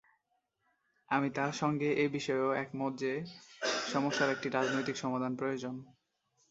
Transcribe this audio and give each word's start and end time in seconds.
আমি 1.09 1.29
তাঁর 1.35 1.53
সঙ্গে 1.53 1.89
এ 1.95 2.05
বিষয়েও 2.15 2.49
একমত 2.63 2.93
যে 2.97 3.11
সমস্যার 3.91 4.33
একটি 4.35 4.47
রাজনৈতিক 4.49 4.95
সমাধান 4.97 5.31
প্রয়োজন। 5.35 5.75